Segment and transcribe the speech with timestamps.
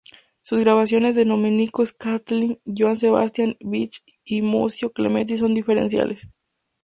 [0.41, 3.89] Sus grabaciones de Domenico Scarlatti, Johann Sebastian Bach
[4.25, 6.27] y Muzio Clementi son referenciales.